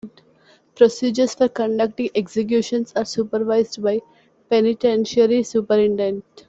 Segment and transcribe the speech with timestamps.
[0.73, 4.01] Procedures for conducting executions are supervised by the
[4.49, 6.23] Penitentiary Superintendent.